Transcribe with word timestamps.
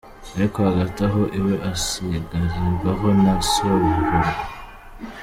Ariko 0.35 0.57
hagati 0.67 0.99
aho 1.07 1.21
iwe 1.39 1.53
asigarirwaho 1.71 3.07
na 3.23 3.35
Sabuhoro. 3.49 4.31